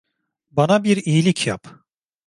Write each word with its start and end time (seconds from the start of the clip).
Bana 0.51 0.83
bir 0.83 0.97
iyilik 0.97 1.47
yap. 1.47 1.67